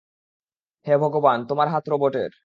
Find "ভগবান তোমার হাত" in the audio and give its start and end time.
0.97-1.85